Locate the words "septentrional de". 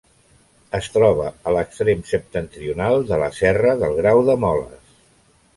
2.13-3.23